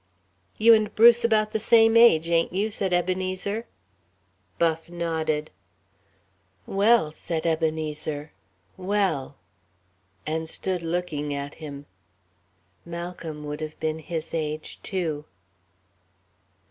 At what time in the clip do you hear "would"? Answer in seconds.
13.43-13.61